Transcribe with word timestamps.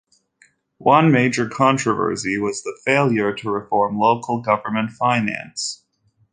One 0.79 1.11
major 1.11 1.47
controversy 1.47 2.39
was 2.39 2.63
the 2.63 2.75
failure 2.83 3.35
to 3.35 3.51
reform 3.51 3.99
local 3.99 4.41
government 4.41 4.89
finance. 4.93 5.85